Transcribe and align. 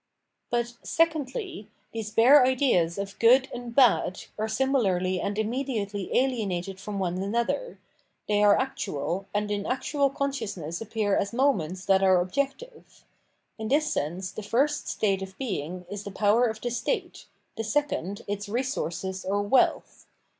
But, 0.49 0.77
secondly 0.81 1.67
y 1.69 1.69
these 1.93 2.09
bare 2.09 2.43
ideas 2.43 2.97
of 2.97 3.19
Good 3.19 3.49
and 3.53 3.75
Bad 3.75 4.23
are 4.35 4.47
similarly 4.47 5.21
and 5.21 5.37
immediately 5.37 6.09
ahenated 6.11 6.79
from 6.79 6.97
one 6.97 7.19
another; 7.19 7.77
they 8.27 8.41
are 8.43 8.57
actual, 8.57 9.27
and 9.31 9.51
in 9.51 9.67
actual 9.67 10.09
consciousness 10.09 10.81
appear 10.81 11.15
as 11.15 11.33
moments 11.33 11.85
that 11.85 12.01
are 12.01 12.19
objective. 12.19 13.05
In 13.59 13.67
this 13.67 13.93
sense 13.93 14.31
the 14.31 14.41
first 14.41 14.87
state 14.87 15.21
of 15.21 15.37
being 15.37 15.85
is 15.87 16.03
the 16.03 16.09
Power 16.09 16.47
of 16.47 16.59
the 16.61 16.71
State, 16.71 17.27
the 17.55 17.63
second 17.63 18.23
its 18.27 18.49
Resources 18.49 19.23
or 19.23 19.43
Wealth. 19.43 20.07